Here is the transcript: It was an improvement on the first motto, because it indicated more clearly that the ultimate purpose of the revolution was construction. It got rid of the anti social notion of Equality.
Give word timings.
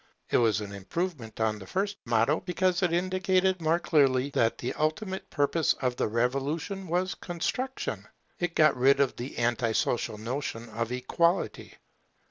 It 0.31 0.37
was 0.37 0.61
an 0.61 0.71
improvement 0.71 1.39
on 1.39 1.59
the 1.59 1.67
first 1.67 1.97
motto, 2.05 2.39
because 2.39 2.81
it 2.81 2.91
indicated 2.91 3.61
more 3.61 3.77
clearly 3.77 4.31
that 4.31 4.57
the 4.57 4.73
ultimate 4.73 5.29
purpose 5.29 5.73
of 5.73 5.95
the 5.97 6.07
revolution 6.07 6.87
was 6.87 7.13
construction. 7.13 8.07
It 8.39 8.55
got 8.55 8.75
rid 8.75 8.99
of 8.99 9.15
the 9.15 9.37
anti 9.37 9.73
social 9.73 10.17
notion 10.17 10.69
of 10.69 10.91
Equality. 10.91 11.75